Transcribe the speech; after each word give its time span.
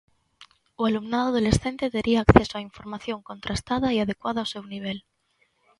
O 0.79 0.81
alumnado 0.89 1.25
adolescente 1.29 1.93
tería 1.95 2.19
acceso 2.21 2.53
a 2.57 2.65
información 2.69 3.19
contrastada 3.29 3.87
e 3.95 3.97
adecuada 3.99 4.39
ao 4.41 4.51
seu 4.53 4.63
nivel. 4.73 4.99